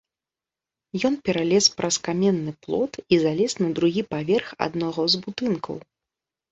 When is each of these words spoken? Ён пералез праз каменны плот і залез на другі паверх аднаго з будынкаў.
Ён 1.09 1.13
пералез 1.29 1.65
праз 1.81 1.95
каменны 2.09 2.51
плот 2.65 2.93
і 3.13 3.23
залез 3.27 3.51
на 3.63 3.69
другі 3.83 4.01
паверх 4.17 4.47
аднаго 4.69 5.01
з 5.17 5.27
будынкаў. 5.29 5.75